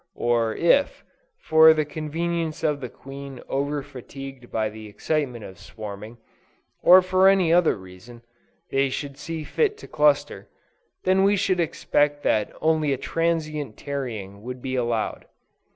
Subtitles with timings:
[0.17, 1.05] Or if,
[1.37, 6.17] for the convenience of the queen over fatigued by the excitement of swarming,
[6.81, 8.23] or for any other reason,
[8.71, 10.49] they should see fit to cluster,
[11.03, 15.25] then we should expect that only a transient tarrying would be allowed.